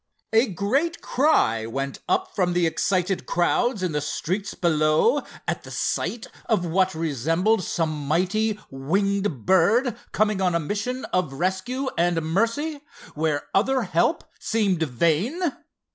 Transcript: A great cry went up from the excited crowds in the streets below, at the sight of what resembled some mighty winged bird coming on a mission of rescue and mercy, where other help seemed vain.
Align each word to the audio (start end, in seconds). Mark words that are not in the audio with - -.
A 0.33 0.47
great 0.47 0.99
cry 1.03 1.67
went 1.67 1.99
up 2.09 2.33
from 2.35 2.53
the 2.53 2.65
excited 2.65 3.27
crowds 3.27 3.83
in 3.83 3.91
the 3.91 4.01
streets 4.01 4.55
below, 4.55 5.21
at 5.47 5.61
the 5.61 5.69
sight 5.69 6.25
of 6.47 6.65
what 6.65 6.95
resembled 6.95 7.63
some 7.63 8.07
mighty 8.07 8.59
winged 8.71 9.45
bird 9.45 9.95
coming 10.11 10.41
on 10.41 10.55
a 10.55 10.59
mission 10.59 11.05
of 11.13 11.33
rescue 11.33 11.87
and 11.99 12.19
mercy, 12.23 12.81
where 13.13 13.45
other 13.53 13.83
help 13.83 14.23
seemed 14.39 14.81
vain. 14.81 15.39